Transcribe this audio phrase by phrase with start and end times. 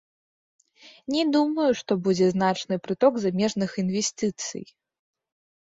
[1.15, 4.65] Не думаю, што будзе значны прыток замежных інвестыцый.